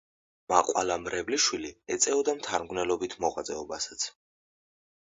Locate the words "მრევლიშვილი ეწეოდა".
1.03-2.35